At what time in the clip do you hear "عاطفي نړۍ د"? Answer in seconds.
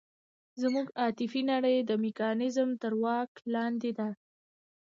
1.01-1.91